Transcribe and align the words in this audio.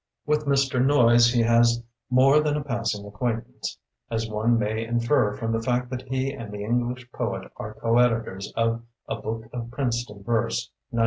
With 0.25 0.47
Mr. 0.47 0.83
Noyes 0.83 1.27
he 1.31 1.43
has 1.43 1.83
more 2.09 2.39
than 2.39 2.57
a 2.57 2.63
passing 2.63 3.05
acquaintance, 3.05 3.77
as 4.09 4.27
one 4.27 4.57
may 4.57 4.83
infer 4.83 5.37
from 5.37 5.51
the 5.51 5.61
fact 5.61 5.91
that 5.91 6.01
he 6.07 6.33
and 6.33 6.51
the 6.51 6.63
English 6.63 7.11
poet 7.11 7.51
are 7.57 7.75
coeditors 7.75 8.51
of 8.55 8.81
"A 9.07 9.17
Book 9.21 9.43
of 9.53 9.69
Princeton 9.69 10.23
Verse" 10.23 10.71
(1916). 10.89 10.99